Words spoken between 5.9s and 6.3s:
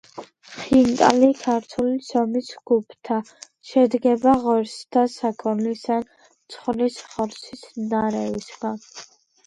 ან